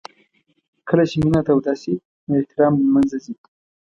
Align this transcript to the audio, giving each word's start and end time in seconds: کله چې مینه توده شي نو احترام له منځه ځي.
کله 0.87 1.03
چې 1.09 1.15
مینه 1.23 1.41
توده 1.47 1.73
شي 1.81 1.93
نو 2.27 2.33
احترام 2.39 2.73
له 2.81 2.87
منځه 2.95 3.17
ځي. 3.23 3.33